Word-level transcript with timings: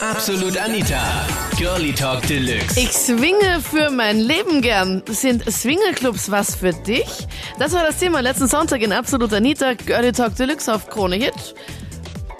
Absolut 0.00 0.56
Anita. 0.56 1.26
Girlie 1.58 1.92
Talk 1.92 2.22
Deluxe. 2.26 2.80
Ich 2.80 2.90
swinge 2.90 3.60
für 3.60 3.90
mein 3.90 4.18
Leben 4.18 4.62
gern. 4.62 5.02
Sind 5.06 5.42
Swingerclubs 5.42 6.30
was 6.30 6.56
für 6.56 6.72
dich? 6.72 7.26
Das 7.58 7.74
war 7.74 7.82
das 7.84 8.00
Thema 8.00 8.20
letzten 8.20 8.46
Sonntag 8.46 8.80
in 8.80 8.94
Absolut 8.94 9.30
Anita. 9.34 9.74
Girlie 9.74 10.12
Talk 10.12 10.34
Deluxe 10.36 10.74
auf 10.74 10.88
Krone 10.88 11.16
Hit. 11.16 11.54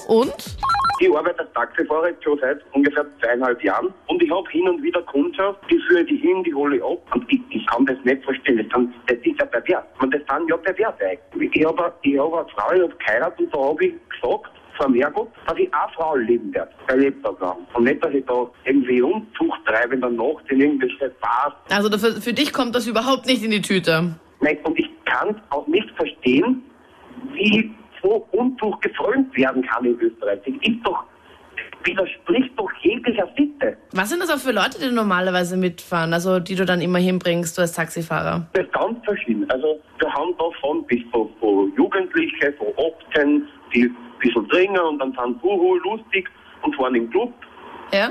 Und? 0.09 0.57
Ich 1.01 1.15
arbeite 1.15 1.41
als 1.41 1.53
Taxifahrer 1.53 2.09
jetzt 2.09 2.25
schon 2.25 2.39
seit 2.41 2.61
ungefähr 2.73 3.05
zweieinhalb 3.23 3.63
Jahren 3.63 3.93
und 4.07 4.23
ich 4.23 4.31
habe 4.31 4.49
hin 4.51 4.67
und 4.67 4.83
wieder 4.83 5.03
Kundschaft, 5.03 5.59
die 5.71 5.79
führe 5.87 6.05
die 6.05 6.17
hin, 6.17 6.43
die 6.45 6.55
hole 6.55 6.77
ich 6.77 6.83
ab 6.83 6.99
und 7.15 7.31
ich, 7.31 7.41
ich 7.51 7.67
kann 7.67 7.85
das 7.85 7.97
nicht 8.05 8.25
verstehen. 8.25 8.57
Das, 8.57 8.69
kann, 8.73 8.93
das 9.07 9.19
ist 9.19 9.39
ja 9.39 9.45
pervers. 9.45 9.85
Und 10.01 10.15
das 10.15 10.23
sind 10.31 10.49
ja 10.49 10.57
pervers 10.57 10.95
eigentlich. 11.01 11.55
Ich 11.55 11.67
habe 11.67 11.93
ich 12.03 12.19
hab 12.19 12.33
eine 12.33 12.47
Frau, 12.55 12.73
ich 12.73 12.83
habe 12.83 12.97
geheiratet 12.99 13.41
und 13.41 13.55
da 13.55 13.59
habe 13.59 13.85
ich 13.85 13.95
gesagt, 14.09 14.51
vom 14.81 14.95
Herrgott, 14.95 15.29
dass 15.47 15.59
ich 15.59 15.73
auch 15.75 15.93
Frauen 15.95 16.27
lieben 16.27 16.53
werde, 16.55 16.71
bei 16.87 16.97
Lebtag 16.97 17.41
lang. 17.41 17.59
Und 17.75 17.85
nicht, 17.85 18.05
dass 18.05 18.13
ich 18.13 18.25
da 18.27 18.49
irgendwie 18.65 19.03
Unzucht 19.03 19.65
treibe 19.67 19.95
in 19.95 20.01
der 20.01 20.11
Nacht 20.11 20.45
in 20.49 20.61
irgendwelche 20.61 21.11
Bars. 21.21 21.55
Also 21.71 21.91
für, 21.99 22.21
für 22.21 22.33
dich 22.33 22.53
kommt 22.53 22.75
das 22.75 22.87
überhaupt 22.87 23.27
nicht 23.27 23.43
in 23.45 23.51
die 23.51 23.61
Tüte. 23.61 24.15
Nein, 24.41 24.59
und 24.65 24.79
ich 24.79 24.89
kann 25.05 25.41
auch 25.51 25.67
nicht 25.67 25.91
verstehen, 25.97 26.63
wie 27.33 27.71
so 28.03 28.27
Unzucht 28.33 28.83
gefrönt 28.83 29.37
werden 29.37 29.63
kann 29.63 29.85
in 29.85 29.99
Österreich. 30.01 30.41
Das 30.47 30.55
ist 30.55 30.79
doch, 30.85 31.05
widerspricht 31.85 32.51
doch 32.57 32.71
jeglicher 32.83 33.29
Sitte. 33.37 33.77
Was 33.93 34.11
sind 34.11 34.23
das 34.23 34.31
auch 34.31 34.39
für 34.39 34.53
Leute, 34.53 34.79
die 34.81 34.95
normalerweise 34.95 35.57
mitfahren, 35.57 36.13
also 36.13 36.39
die 36.39 36.55
du 36.55 36.65
dann 36.65 36.81
immer 36.81 36.99
hinbringst, 36.99 37.57
du 37.57 37.63
als 37.63 37.73
Taxifahrer? 37.73 38.47
Das 38.53 38.65
ist 38.65 38.73
ganz 38.73 39.05
verschieden. 39.05 39.51
Also 39.51 39.81
wir 39.99 40.13
haben 40.13 40.35
da 40.39 40.45
von 40.61 40.85
bis 40.87 41.01
zu, 41.13 41.31
Jugendliche, 41.77 42.53
von 42.55 42.69
18, 43.13 43.47
die 43.75 43.85
ein 43.85 43.97
bisschen 44.19 44.49
trinken 44.49 44.81
und 44.81 44.99
dann 44.99 45.13
sind 45.13 45.43
Uhu 45.43 45.77
lustig 45.77 46.29
und 46.63 46.75
fahren 46.77 46.95
den 46.95 47.11
Club. 47.11 47.33
Ja? 47.93 48.11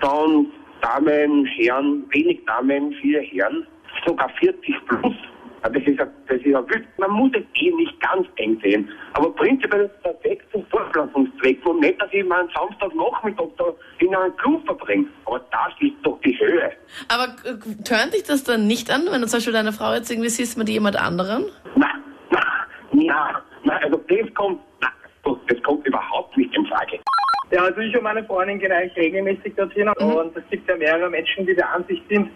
Dann 0.00 0.46
Damen, 0.80 1.46
Herren, 1.46 2.04
wenig 2.10 2.44
Damen, 2.46 2.92
viele 3.00 3.20
Herren, 3.20 3.66
sogar 4.06 4.28
40 4.40 4.74
plus. 4.86 5.14
Ja, 5.62 5.68
Das 5.68 5.82
ist 5.82 5.98
ja, 5.98 6.06
das 6.28 6.36
ist 6.38 6.44
wild. 6.44 6.86
Man 6.98 7.10
muss 7.10 7.30
es 7.34 7.44
eh 7.60 7.70
nicht 7.70 8.00
ganz 8.00 8.26
eng 8.36 8.58
sehen. 8.62 8.88
Aber 9.14 9.30
prinzipiell 9.34 9.82
ist 9.82 9.92
es 9.96 10.02
perfekt 10.02 10.50
zum 10.52 10.64
Fortpflanzungszweck. 10.66 11.64
Und 11.66 11.80
nicht, 11.80 12.00
dass 12.00 12.12
ich 12.12 12.24
meinen 12.24 12.48
Samstagnachmittag 12.54 13.48
da 13.58 13.64
in 13.98 14.14
einen 14.14 14.36
Club 14.36 14.64
verbringe. 14.66 15.06
Aber 15.24 15.38
das 15.50 15.72
ist 15.80 15.94
doch 16.02 16.18
die 16.24 16.38
Höhe. 16.38 16.72
Aber 17.08 17.24
äh, 17.44 17.82
turnt 17.84 18.14
dich 18.14 18.24
das 18.24 18.44
dann 18.44 18.66
nicht 18.66 18.90
an, 18.90 19.02
wenn 19.10 19.20
du 19.20 19.26
zum 19.26 19.38
Beispiel 19.38 19.52
deine 19.52 19.72
Frau 19.72 19.94
jetzt 19.94 20.10
irgendwie 20.10 20.28
siehst 20.28 20.58
mit 20.58 20.68
jemand 20.68 20.96
anderen? 20.96 21.44
Na, 21.76 21.88
na, 22.30 22.40
na, 22.92 23.42
na, 23.64 23.76
also 23.76 23.96
das 24.08 24.34
kommt, 24.34 24.60
na, 24.80 24.88
das 25.48 25.62
kommt 25.62 25.86
überhaupt 25.86 26.36
nicht 26.36 26.54
in 26.56 26.66
Frage. 26.66 26.98
Ja, 27.52 27.64
also 27.64 27.80
ich 27.80 27.94
und 27.94 28.02
meine 28.02 28.24
Freundin 28.24 28.58
gehen 28.58 28.72
eigentlich 28.72 28.96
regelmäßig 28.96 29.54
dorthin 29.54 29.86
und 29.88 30.36
es 30.36 30.42
gibt 30.50 30.66
ja 30.68 30.76
mehrere 30.76 31.10
Menschen, 31.10 31.46
die 31.46 31.54
der 31.54 31.70
Ansicht 31.70 32.02
sind, 32.08 32.30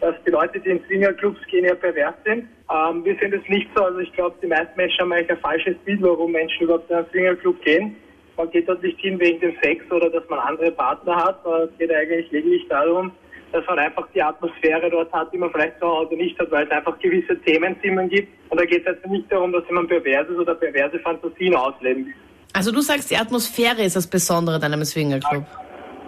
dass 0.00 0.14
die 0.26 0.30
Leute, 0.30 0.60
die 0.60 0.70
in 0.70 0.84
Swingerclubs 0.84 1.40
gehen, 1.50 1.64
ja 1.64 1.74
pervers 1.74 2.14
sind. 2.24 2.48
Ähm, 2.70 3.04
wir 3.04 3.16
sehen 3.18 3.30
das 3.30 3.48
nicht 3.48 3.68
so, 3.74 3.84
also 3.84 3.98
ich 3.98 4.12
glaube, 4.12 4.36
die 4.42 4.46
meisten 4.46 4.76
Menschen 4.76 5.00
haben 5.00 5.12
eigentlich 5.12 5.30
ein 5.30 5.38
falsches 5.38 5.76
Bild, 5.84 6.02
warum 6.02 6.32
Menschen 6.32 6.64
überhaupt 6.64 6.90
in 6.90 6.96
einen 6.96 7.06
Swingerclub 7.10 7.60
gehen. 7.62 7.96
Man 8.36 8.50
geht 8.50 8.68
dort 8.68 8.82
nicht 8.82 8.98
hin 9.00 9.18
wegen 9.20 9.40
dem 9.40 9.54
Sex 9.62 9.84
oder 9.90 10.10
dass 10.10 10.28
man 10.28 10.40
andere 10.40 10.72
Partner 10.72 11.16
hat, 11.16 11.40
sondern 11.44 11.68
es 11.68 11.78
geht 11.78 11.92
eigentlich 11.92 12.30
lediglich 12.32 12.66
darum, 12.68 13.12
dass 13.52 13.64
man 13.66 13.78
einfach 13.78 14.08
die 14.12 14.22
Atmosphäre 14.22 14.90
dort 14.90 15.12
hat, 15.12 15.32
die 15.32 15.38
man 15.38 15.50
vielleicht 15.52 15.78
zu 15.78 15.86
Hause 15.86 16.14
nicht 16.16 16.36
hat, 16.40 16.50
weil 16.50 16.64
es 16.64 16.70
einfach 16.72 16.98
gewisse 16.98 17.40
Themenzimmern 17.42 18.08
gibt. 18.08 18.28
Und 18.50 18.60
da 18.60 18.64
geht 18.64 18.84
es 18.84 18.88
also 18.88 19.08
nicht 19.08 19.30
darum, 19.30 19.52
dass 19.52 19.64
jemand 19.68 19.88
pervers 19.88 20.28
ist 20.28 20.36
oder 20.36 20.54
perverse 20.56 20.98
Fantasien 20.98 21.54
ausleben. 21.54 22.12
Also 22.52 22.72
du 22.72 22.80
sagst, 22.80 23.10
die 23.10 23.16
Atmosphäre 23.16 23.82
ist 23.82 23.94
das 23.94 24.06
Besondere 24.06 24.56
an 24.56 24.72
einem 24.72 24.84
Swingerclub. 24.84 25.44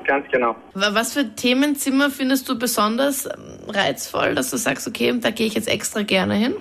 Ganz 0.06 0.26
genau. 0.30 0.54
Wa- 0.74 0.90
Was 0.92 1.12
für 1.14 1.34
Themenzimmer 1.34 2.10
findest 2.10 2.48
du 2.48 2.58
besonders 2.58 3.26
ähm, 3.26 3.32
reizvoll, 3.68 4.34
dass 4.34 4.50
du 4.50 4.56
sagst, 4.56 4.86
okay, 4.86 5.12
da 5.20 5.30
gehe 5.30 5.46
ich 5.46 5.54
jetzt 5.54 5.68
extra 5.68 6.02
gerne 6.02 6.34
hin? 6.34 6.54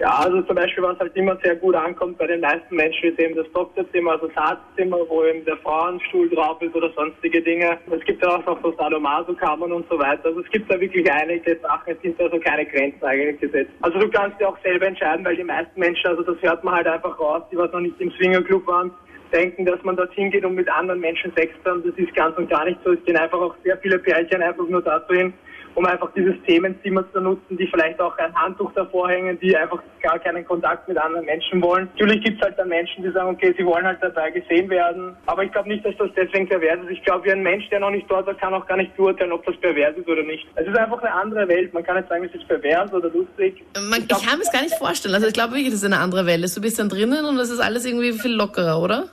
Ja, 0.00 0.10
also 0.18 0.42
zum 0.42 0.56
Beispiel, 0.56 0.82
was 0.82 0.98
halt 0.98 1.14
immer 1.16 1.36
sehr 1.42 1.54
gut 1.54 1.74
ankommt 1.76 2.18
bei 2.18 2.26
den 2.26 2.40
meisten 2.40 2.74
Menschen, 2.74 3.10
ist 3.10 3.18
eben 3.18 3.36
das 3.36 3.46
Doktorzimmer, 3.54 4.12
also 4.12 4.26
das 4.26 4.36
Arztzimmer, 4.36 4.98
wo 5.08 5.22
eben 5.24 5.44
der 5.44 5.56
Frauenstuhl 5.58 6.28
drauf 6.30 6.60
ist 6.60 6.74
oder 6.74 6.92
sonstige 6.94 7.40
Dinge. 7.40 7.78
Es 7.90 8.04
gibt 8.04 8.20
ja 8.20 8.36
auch 8.36 8.44
noch 8.44 8.60
so 8.60 8.74
Sadomaso-Kammern 8.76 9.70
und 9.70 9.86
so 9.88 9.96
weiter. 9.96 10.24
Also 10.26 10.40
es 10.40 10.50
gibt 10.50 10.68
da 10.70 10.80
wirklich 10.80 11.10
einige 11.10 11.58
Sachen, 11.62 11.92
es 11.94 12.02
sind 12.02 12.20
also 12.20 12.38
keine 12.40 12.66
Grenzen 12.66 13.04
eigentlich 13.04 13.40
gesetzt. 13.40 13.70
Also 13.82 13.98
du 14.00 14.08
kannst 14.10 14.40
dir 14.40 14.48
auch 14.48 14.58
selber 14.64 14.86
entscheiden, 14.88 15.24
weil 15.24 15.36
die 15.36 15.44
meisten 15.44 15.78
Menschen, 15.78 16.06
also 16.08 16.22
das 16.22 16.42
hört 16.42 16.64
man 16.64 16.74
halt 16.74 16.88
einfach 16.88 17.18
raus, 17.18 17.42
die 17.52 17.56
was 17.56 17.70
noch 17.70 17.80
nicht 17.80 17.98
im 18.00 18.10
Swingerclub 18.12 18.66
waren, 18.66 18.90
denken, 19.32 19.64
dass 19.64 19.82
man 19.82 19.96
dorthin 19.96 20.30
geht, 20.30 20.44
um 20.44 20.54
mit 20.54 20.68
anderen 20.68 21.00
Menschen 21.00 21.32
Sex 21.36 21.52
haben. 21.64 21.82
Das 21.84 21.94
ist 21.96 22.14
ganz 22.14 22.36
und 22.36 22.48
gar 22.48 22.64
nicht 22.64 22.78
so. 22.84 22.92
Es 22.92 23.04
gehen 23.04 23.16
einfach 23.16 23.40
auch 23.40 23.54
sehr 23.64 23.76
viele 23.78 23.98
Pärchen 23.98 24.42
einfach 24.42 24.66
nur 24.66 24.82
dazu 24.82 25.14
hin, 25.14 25.32
um 25.74 25.86
einfach 25.86 26.10
dieses 26.14 26.34
Themenzimmer 26.46 27.04
zu 27.12 27.20
nutzen, 27.20 27.56
die 27.56 27.66
vielleicht 27.66 28.00
auch 28.00 28.16
ein 28.18 28.34
Handtuch 28.34 28.72
davor 28.74 29.08
hängen, 29.08 29.38
die 29.40 29.56
einfach 29.56 29.82
gar 30.02 30.18
keinen 30.18 30.44
Kontakt 30.44 30.88
mit 30.88 30.98
anderen 30.98 31.24
Menschen 31.26 31.62
wollen. 31.62 31.88
Natürlich 31.94 32.22
gibt 32.24 32.40
es 32.40 32.46
halt 32.46 32.58
dann 32.58 32.68
Menschen, 32.68 33.02
die 33.02 33.10
sagen, 33.10 33.30
okay, 33.30 33.54
sie 33.56 33.64
wollen 33.64 33.84
halt 33.84 33.98
dabei 34.02 34.30
gesehen 34.30 34.68
werden, 34.70 35.16
aber 35.26 35.44
ich 35.44 35.52
glaube 35.52 35.68
nicht, 35.68 35.84
dass 35.84 35.96
das 35.96 36.10
deswegen 36.16 36.48
pervers 36.48 36.80
ist. 36.84 36.90
Ich 36.90 37.04
glaube, 37.04 37.24
wie 37.24 37.32
ein 37.32 37.42
Mensch, 37.42 37.68
der 37.70 37.80
noch 37.80 37.90
nicht 37.90 38.10
dort 38.10 38.26
war, 38.26 38.34
kann 38.34 38.54
auch 38.54 38.66
gar 38.66 38.76
nicht 38.76 38.96
beurteilen, 38.96 39.32
ob 39.32 39.44
das 39.46 39.56
pervers 39.56 39.96
ist 39.96 40.08
oder 40.08 40.22
nicht. 40.22 40.46
Es 40.56 40.66
ist 40.66 40.76
einfach 40.76 41.02
eine 41.02 41.12
andere 41.12 41.48
Welt. 41.48 41.72
Man 41.72 41.82
kann 41.82 41.96
nicht 41.96 42.08
sagen, 42.08 42.24
es 42.24 42.34
ist 42.34 42.46
pervers 42.46 42.92
oder 42.92 43.10
lustig. 43.10 43.62
Man, 43.88 44.02
ich 44.02 44.08
kann 44.08 44.38
mir 44.38 44.44
es 44.44 44.52
gar 44.52 44.62
nicht 44.62 44.74
vorstellen. 44.74 45.14
Also 45.14 45.26
ich 45.26 45.34
glaube 45.34 45.52
wirklich, 45.52 45.70
das 45.70 45.82
ist 45.82 45.84
eine 45.84 45.98
andere 45.98 46.26
Welt. 46.26 46.44
Du 46.54 46.60
bist 46.60 46.78
dann 46.78 46.88
drinnen 46.88 47.24
und 47.24 47.36
das 47.36 47.50
ist 47.50 47.60
alles 47.60 47.84
irgendwie 47.84 48.12
viel 48.12 48.34
lockerer, 48.34 48.80
oder? 48.80 49.08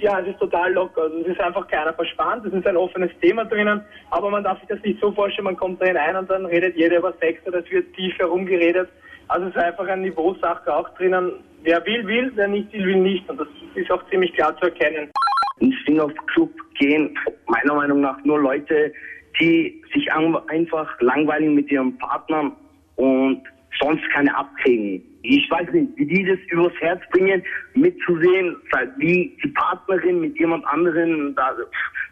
Ja, 0.00 0.20
es 0.20 0.28
ist 0.28 0.38
total 0.38 0.72
locker. 0.72 1.02
Also 1.02 1.18
es 1.18 1.28
ist 1.28 1.40
einfach 1.40 1.66
keiner 1.68 1.92
verspannt. 1.94 2.44
Es 2.46 2.52
ist 2.52 2.66
ein 2.66 2.76
offenes 2.76 3.10
Thema 3.20 3.44
drinnen. 3.44 3.82
Aber 4.10 4.30
man 4.30 4.44
darf 4.44 4.58
sich 4.60 4.68
das 4.68 4.82
nicht 4.82 5.00
so 5.00 5.12
vorstellen, 5.12 5.44
man 5.44 5.56
kommt 5.56 5.80
da 5.80 5.86
hinein 5.86 6.16
und 6.16 6.30
dann 6.30 6.46
redet 6.46 6.76
jeder 6.76 6.98
über 6.98 7.14
Sex 7.20 7.40
oder 7.46 7.60
es 7.60 7.70
wird 7.70 7.92
tief 7.94 8.16
herumgeredet. 8.18 8.88
Also 9.28 9.46
es 9.46 9.54
ist 9.54 9.62
einfach 9.62 9.86
eine 9.86 10.02
Niveausache 10.02 10.74
auch 10.74 10.88
drinnen. 10.96 11.32
Wer 11.62 11.84
will, 11.86 12.06
will, 12.06 12.32
wer 12.34 12.48
nicht 12.48 12.72
will, 12.72 12.86
will 12.86 12.96
nicht. 12.96 13.28
Und 13.28 13.40
das 13.40 13.48
ist 13.74 13.90
auch 13.90 14.02
ziemlich 14.10 14.32
klar 14.34 14.56
zu 14.58 14.64
erkennen. 14.64 15.10
Ins 15.60 15.76
Swingerclub 15.84 16.50
gehen 16.78 17.16
meiner 17.46 17.74
Meinung 17.74 18.00
nach 18.00 18.22
nur 18.24 18.40
Leute, 18.40 18.92
die 19.40 19.82
sich 19.94 20.12
einfach 20.12 21.00
langweilen 21.00 21.54
mit 21.54 21.70
ihrem 21.70 21.96
Partner 21.98 22.52
und 22.96 23.42
sonst 23.80 24.02
keine 24.10 24.34
abkriegen. 24.36 25.02
Ich 25.22 25.50
weiß 25.50 25.70
nicht, 25.72 25.90
wie 25.96 26.06
die 26.06 26.24
das 26.24 26.38
übers 26.50 26.72
Herz 26.80 27.02
bringen, 27.10 27.42
mitzusehen, 27.74 28.56
wie 28.96 29.36
die 29.42 29.48
Partnerin 29.48 30.20
mit 30.20 30.38
jemand 30.38 30.64
anderen 30.66 31.34
da 31.34 31.54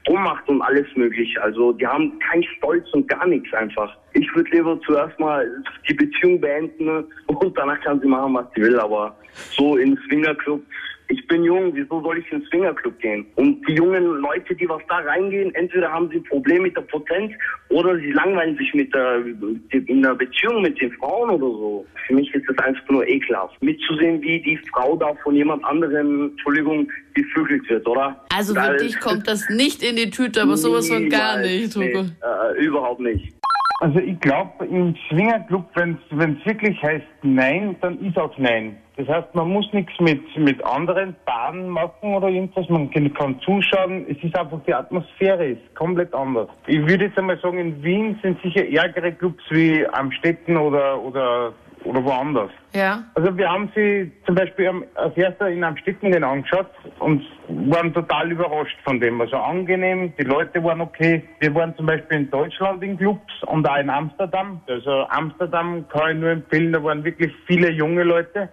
rummacht 0.09 0.47
und 0.49 0.61
alles 0.63 0.87
mögliche. 0.95 1.41
Also 1.43 1.73
die 1.73 1.87
haben 1.87 2.19
keinen 2.19 2.45
Stolz 2.57 2.87
und 2.93 3.09
gar 3.09 3.27
nichts 3.27 3.53
einfach. 3.55 3.97
Ich 4.13 4.29
würde 4.35 4.51
lieber 4.51 4.79
zuerst 4.85 5.19
mal 5.19 5.47
die 5.89 5.95
Beziehung 5.95 6.41
beenden 6.41 7.05
und 7.27 7.57
danach 7.59 7.81
kann 7.81 8.01
sie 8.01 8.09
machen, 8.09 8.35
was 8.35 8.47
sie 8.55 8.63
will. 8.63 8.79
Aber 8.79 9.17
so 9.33 9.77
im 9.77 9.97
Swingerclub 10.07 10.63
ich 11.09 11.27
bin 11.27 11.43
jung, 11.45 11.75
wieso 11.75 12.01
soll 12.03 12.19
ich 12.19 12.31
ins 12.33 12.47
Swingerclub 12.49 12.99
gehen? 12.99 13.27
Und 13.37 13.67
die 13.67 13.75
jungen 13.75 14.05
Leute, 14.21 14.55
die 14.55 14.69
was 14.69 14.83
da 14.89 14.97
reingehen, 14.99 15.55
entweder 15.55 15.91
haben 15.91 16.09
sie 16.11 16.17
ein 16.17 16.25
Problem 16.25 16.63
mit 16.63 16.77
der 16.77 16.83
Potenz 16.83 17.33
oder 17.71 17.97
sie 17.99 18.13
langweilen 18.13 18.57
sich 18.59 18.73
mit 18.75 18.93
der, 18.95 19.25
in 19.71 20.03
der 20.03 20.15
Beziehung 20.15 20.63
mit 20.63 20.81
den 20.81 20.93
Frauen 20.93 21.31
oder 21.31 21.47
so. 21.47 21.87
Für 22.07 22.15
mich 22.15 22.33
ist 22.35 22.45
das 22.49 22.59
einfach 22.59 22.89
nur 22.91 23.07
ekelhaft. 23.07 23.63
Mitzusehen, 23.63 24.21
wie 24.23 24.41
die 24.41 24.59
Frau 24.73 24.97
da 24.97 25.15
von 25.23 25.35
jemand 25.35 25.65
anderem, 25.65 26.31
Entschuldigung, 26.31 26.91
geflügelt 27.15 27.69
wird, 27.69 27.87
oder? 27.87 28.25
Also 28.35 28.55
für 28.55 28.61
Weil- 28.61 28.77
dich 28.79 29.01
kommt 29.01 29.27
das 29.27 29.49
nicht 29.49 29.83
in 29.83 29.97
die 29.97 30.11
Tüte, 30.11 30.43
aber 30.43 30.57
sowas 30.57 30.89
von 30.89 31.09
gar 31.09 31.39
nicht, 31.41 31.75
Hugo. 31.75 32.03
Nee, 32.03 32.59
äh, 32.61 32.65
überhaupt 32.65 33.01
nicht. 33.01 33.35
Also 33.81 34.01
ich 34.01 34.19
glaube, 34.19 34.67
im 34.67 34.97
Swingerclub, 35.09 35.65
wenn 35.75 35.99
es 36.11 36.47
wirklich 36.47 36.83
heißt 36.83 37.07
Nein, 37.23 37.77
dann 37.81 38.01
ist 38.01 38.19
auch 38.19 38.37
Nein. 38.37 38.77
Das 38.97 39.07
heißt, 39.07 39.33
man 39.37 39.51
muss 39.51 39.73
nichts 39.73 39.93
mit, 40.01 40.21
mit 40.37 40.65
anderen 40.65 41.15
Paaren 41.25 41.69
machen 41.69 42.17
oder 42.17 42.29
irgendwas. 42.29 42.69
Man 42.69 42.91
kann, 42.91 43.15
kann 43.15 43.39
zuschauen. 43.41 44.05
Es 44.09 44.17
ist 44.25 44.37
einfach, 44.37 44.59
die 44.67 44.75
Atmosphäre 44.75 45.51
ist 45.51 45.75
komplett 45.77 46.13
anders. 46.13 46.49
Ich 46.67 46.81
würde 46.81 47.05
jetzt 47.05 47.17
einmal 47.17 47.39
sagen, 47.39 47.59
in 47.59 47.81
Wien 47.85 48.19
sind 48.21 48.43
sicher 48.43 48.69
ärgere 48.69 49.13
Clubs 49.13 49.45
wie 49.51 49.87
Amstetten 49.87 50.57
oder, 50.57 51.01
oder, 51.01 51.53
oder 51.85 52.05
woanders. 52.05 52.51
Ja. 52.75 53.05
Also 53.15 53.37
wir 53.37 53.49
haben 53.51 53.71
sie 53.75 54.11
zum 54.27 54.35
Beispiel 54.35 54.69
am- 54.69 54.85
als 54.95 55.17
erster 55.17 55.49
in 55.49 55.65
Amstetten 55.65 56.13
den 56.13 56.25
angeschaut 56.25 56.67
und 56.99 57.23
waren 57.49 57.93
total 57.95 58.31
überrascht 58.31 58.77
von 58.85 59.01
dem. 59.01 59.21
Also 59.21 59.37
angenehm, 59.37 60.13
die 60.19 60.25
Leute 60.25 60.63
waren 60.63 60.81
okay. 60.81 61.23
Wir 61.41 61.55
waren 61.55 61.75
zum 61.77 61.87
Beispiel 61.87 62.19
in 62.19 62.31
Deutschland 62.31 62.83
in 62.83 62.97
Clubs 62.99 63.33
und 63.47 63.69
auch 63.69 63.79
in 63.79 63.91
Amsterdam. 63.91 64.61
Also 64.69 65.07
Amsterdam 65.09 65.85
kann 65.89 66.11
ich 66.17 66.21
nur 66.21 66.31
empfehlen, 66.31 66.73
da 66.73 66.83
waren 66.83 67.03
wirklich 67.05 67.33
viele 67.47 67.71
junge 67.71 68.03
Leute. 68.03 68.49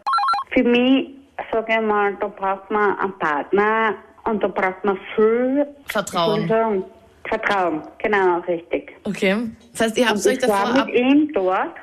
Für 0.52 0.64
mich, 0.64 1.10
sage 1.52 1.74
ich 1.74 1.82
mal, 1.86 2.16
da 2.20 2.28
braucht 2.28 2.70
man 2.72 2.98
einen 3.00 3.18
Partner 3.20 3.96
und 4.24 4.42
da 4.44 4.48
braucht 4.48 4.84
man 4.84 4.98
viel 5.16 5.68
Vertrauen. 5.88 6.84
Vertrauen, 7.28 7.82
genau, 7.98 8.38
richtig. 8.48 8.94
Okay. 9.04 9.36
Das 9.72 9.82
heißt, 9.82 9.98
ihr 9.98 10.06
habt 10.08 10.18
euch 10.28 10.34
ich 10.34 10.40
davor 10.40 10.74
war 10.76 10.82
ab... 10.82 10.86
mit 10.86 10.96
ihm 10.96 11.32
dort 11.34 11.74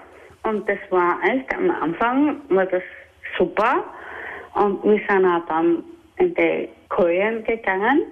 und 0.45 0.69
das 0.69 0.79
war 0.91 1.19
echt 1.25 1.55
am 1.55 1.71
Anfang 1.71 2.41
war 2.49 2.67
das 2.67 2.83
super 3.39 3.85
und 4.55 4.83
wir 4.85 5.01
sind 5.09 5.25
auch 5.25 5.47
dann 5.47 5.85
in 6.19 6.35
die 6.35 6.69
Kojen 6.89 7.45
gegangen. 7.45 8.03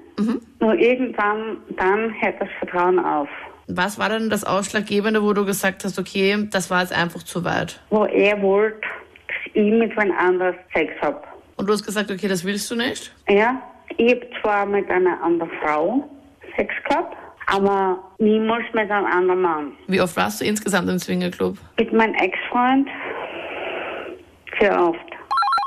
Nur 0.60 0.74
irgendwann 0.74 1.58
dann 1.76 2.14
hört 2.20 2.40
das 2.40 2.48
Vertrauen 2.58 2.98
auf. 2.98 3.28
Was 3.68 3.98
war 3.98 4.08
denn 4.08 4.30
das 4.30 4.44
Ausschlaggebende, 4.44 5.22
wo 5.22 5.32
du 5.32 5.44
gesagt 5.44 5.84
hast, 5.84 5.98
okay, 5.98 6.48
das 6.50 6.70
war 6.70 6.80
jetzt 6.80 6.92
einfach 6.92 7.22
zu 7.22 7.44
weit? 7.44 7.80
Wo 7.90 8.04
er 8.04 8.40
wollte, 8.42 8.80
dass 8.80 9.54
ich 9.54 9.72
mit 9.72 9.96
wem 9.96 10.12
anders 10.18 10.56
Sex 10.74 10.92
hab. 11.00 11.26
Und 11.56 11.68
du 11.68 11.72
hast 11.72 11.84
gesagt, 11.84 12.10
okay, 12.10 12.28
das 12.28 12.44
willst 12.44 12.70
du 12.70 12.74
nicht? 12.74 13.14
Ja, 13.28 13.62
ich 13.96 14.12
hab 14.12 14.40
zwar 14.40 14.66
mit 14.66 14.90
einer 14.90 15.22
anderen 15.22 15.50
Frau 15.62 16.08
Sex 16.56 16.74
gehabt, 16.88 17.16
aber 17.46 17.98
niemals 18.20 18.64
mit 18.72 18.90
einem 18.90 19.06
anderen 19.06 19.40
Mann. 19.40 19.72
Wie 19.88 20.00
oft 20.00 20.16
warst 20.16 20.40
du 20.40 20.44
insgesamt 20.44 20.88
im 20.88 20.98
Swingerclub? 20.98 21.56
Mit 21.78 21.92
meinem 21.92 22.14
Ex-Freund 22.14 22.88
sehr 24.60 24.80
oft. 24.80 24.98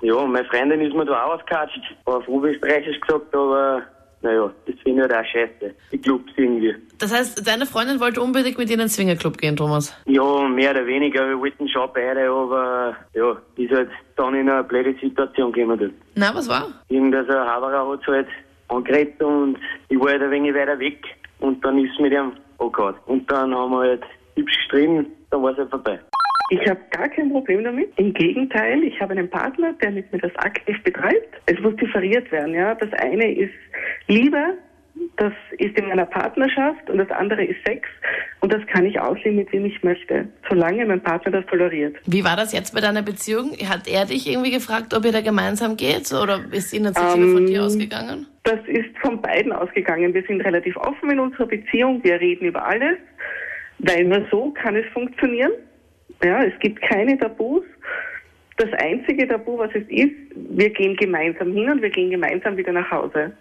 Ja, 0.02 0.26
meine 0.26 0.46
Freundin 0.46 0.82
ist 0.82 0.94
mir 0.94 1.06
da 1.06 1.24
auch 1.24 1.34
ausgekatscht. 1.36 1.80
Auf 2.06 2.28
Oberösterreichisch 2.28 3.00
gesagt, 3.00 3.34
aber 3.34 3.82
naja, 4.22 4.52
das 4.66 4.76
finde 4.84 5.06
ich 5.06 5.12
halt 5.12 5.26
auch 5.26 5.30
scheiße. 5.30 5.76
Die 5.92 5.98
Clubs 5.98 6.32
irgendwie. 6.36 6.76
Das 7.00 7.14
heißt, 7.14 7.46
deine 7.48 7.66
Freundin 7.66 8.00
wollte 8.00 8.22
unbedingt 8.22 8.58
mit 8.58 8.70
dir 8.70 8.74
in 8.74 8.80
den 8.80 8.90
Swingerclub 8.90 9.38
gehen, 9.38 9.56
Thomas. 9.56 9.98
Ja, 10.06 10.48
mehr 10.48 10.72
oder 10.72 10.86
weniger. 10.86 11.28
Wir 11.28 11.40
wollten 11.40 11.68
schon 11.68 11.90
beide, 11.94 12.30
aber 12.30 12.96
ja, 13.14 13.38
ist 13.58 13.72
halt 13.72 13.90
dann 14.16 14.36
in 14.36 14.50
eine 14.50 14.64
blöde 14.64 14.94
Situation 15.00 15.52
gekommen. 15.52 15.80
Dort. 15.80 15.92
Na, 16.16 16.34
was 16.34 16.48
war? 16.48 16.68
Irgendein 16.90 17.28
Haberer 17.28 17.90
hat 17.92 18.08
halt 18.08 18.28
angeredet 18.68 19.22
und 19.22 19.58
ich 19.90 20.00
war 20.00 20.12
halt 20.12 20.22
ein 20.22 20.32
wenig 20.32 20.54
weiter 20.54 20.78
weg 20.80 21.04
und 21.40 21.64
dann 21.64 21.78
ist 21.78 22.00
mit 22.00 22.14
ihm 22.14 22.34
angehauen. 22.60 22.96
Und 23.06 23.32
dann 23.32 23.54
haben 23.54 23.72
wir 23.72 23.80
halt 23.80 24.04
hübsch 24.36 24.56
gestritten, 24.58 25.08
dann 25.30 25.44
war 25.44 25.52
es 25.52 25.58
halt 25.58 25.70
vorbei. 25.70 26.00
Ich 26.50 26.70
habe 26.70 26.80
gar 26.92 27.10
kein 27.10 27.32
Problem 27.32 27.64
damit. 27.64 27.92
Im 27.98 28.14
Gegenteil, 28.14 28.84
ich 28.84 29.00
habe 29.02 29.14
einen 29.14 29.30
Partner, 29.30 29.74
der 29.82 29.92
mit 29.92 30.12
mir 30.12 30.20
das 30.20 30.36
aktiv 30.36 30.82
betreibt. 30.84 31.42
Es 31.46 31.60
muss 31.62 31.76
differiert 31.78 32.32
werden. 32.32 32.54
Ja, 32.54 32.76
das 32.76 32.92
eine 32.94 33.34
ist 33.34 33.54
Liebe, 34.08 34.58
das 35.24 35.34
ist 35.58 35.78
in 35.78 35.90
einer 35.90 36.06
Partnerschaft 36.06 36.90
und 36.90 36.98
das 36.98 37.10
andere 37.12 37.46
ist 37.46 37.56
Sex 37.66 37.88
und 38.42 38.52
das 38.52 38.62
kann 38.68 38.86
ich 38.86 39.00
ausleben, 39.00 39.38
mit 39.38 39.54
wem 39.54 39.66
ich 39.66 39.82
möchte, 39.82 40.28
solange 40.50 40.86
mein 40.86 41.02
Partner 41.02 41.32
das 41.32 41.46
toleriert. 41.46 41.96
Wie 42.06 42.26
war 42.26 42.36
das 42.36 42.52
jetzt 42.52 42.76
bei 42.76 42.82
deiner 42.82 43.02
Beziehung? 43.02 43.52
Hat 43.70 43.88
er 43.88 44.06
dich 44.06 44.30
irgendwie 44.30 44.52
gefragt, 44.52 44.94
ob 44.94 45.06
ihr 45.06 45.14
da 45.14 45.22
gemeinsam 45.22 45.78
geht 45.78 46.12
oder 46.12 46.42
ist 46.52 46.74
die 46.74 46.78
Initiative 46.78 47.32
von 47.32 47.46
dir 47.46 47.64
ausgegangen? 47.64 48.28
Das 48.44 48.60
ist 48.68 48.98
von 49.02 49.22
beiden 49.22 49.54
ausgegangen. 49.54 50.14
Wir 50.14 50.24
sind 50.24 50.42
relativ 50.42 50.76
offen 50.76 51.10
in 51.12 51.20
unserer 51.22 51.48
Beziehung. 51.48 52.04
Wir 52.04 52.20
reden 52.20 52.46
über 52.46 52.66
alles, 52.66 52.98
weil 53.80 54.04
nur 54.04 54.28
so 54.30 54.52
kann 54.52 54.76
es 54.76 54.86
funktionieren. 54.92 55.54
Ja, 56.22 56.44
es 56.44 56.60
gibt 56.60 56.82
keine 56.82 57.18
Tabus. 57.18 57.64
Das 58.58 58.70
einzige 58.74 59.28
Tabu, 59.28 59.58
was 59.58 59.72
es 59.74 59.88
ist, 59.88 60.14
wir 60.36 60.70
gehen 60.70 60.96
gemeinsam 60.98 61.54
hin 61.54 61.72
und 61.72 61.82
wir 61.82 61.90
gehen 61.90 62.12
gemeinsam 62.12 62.56
wieder 62.56 62.72
nach 62.72 62.92
Hause. 62.92 63.32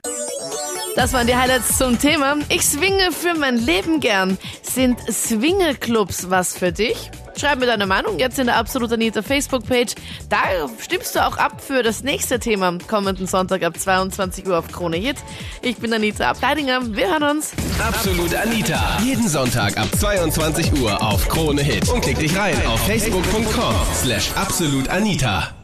Das 0.94 1.15
waren 1.15 1.27
die 1.27 1.35
Highlights 1.35 1.79
zum 1.79 1.99
Thema. 1.99 2.37
Ich 2.50 2.62
swinge 2.62 3.12
für 3.12 3.35
mein 3.35 3.56
Leben 3.56 4.00
gern. 4.00 4.37
Sind 4.62 4.99
Swingerclubs 5.11 6.29
was 6.29 6.56
für 6.56 6.71
dich? 6.71 7.11
Schreib 7.35 7.61
mir 7.61 7.67
deine 7.67 7.87
Meinung 7.87 8.19
jetzt 8.19 8.39
in 8.39 8.47
der 8.47 8.56
Absolut 8.56 8.93
Anita 8.93 9.23
Facebook-Page. 9.23 9.94
Da 10.29 10.37
stimmst 10.79 11.15
du 11.15 11.27
auch 11.27 11.39
ab 11.39 11.62
für 11.67 11.83
das 11.83 12.03
nächste 12.03 12.39
Thema 12.39 12.77
kommenden 12.89 13.27
Sonntag 13.27 13.62
ab 13.62 13.79
22 13.79 14.47
Uhr 14.47 14.59
auf 14.59 14.69
Krone 14.69 14.99
Hit. 14.99 15.17
Ich 15.62 15.79
bin 15.79 15.94
Anita 15.94 16.29
Ableidinger. 16.29 16.81
Wir 16.94 17.09
hören 17.11 17.39
uns. 17.39 17.53
Absolut 17.83 18.35
Anita. 18.35 18.99
Jeden 19.03 19.29
Sonntag 19.29 19.79
ab 19.79 19.89
22 19.99 20.75
Uhr 20.75 21.03
auf 21.03 21.27
Krone 21.29 21.62
Hit. 21.62 21.89
Und 21.89 22.03
klick 22.03 22.19
dich 22.19 22.37
rein 22.37 22.55
auf 22.67 22.81
facebook.com 22.87 23.75
slash 23.94 24.31
absolutanita. 24.35 25.62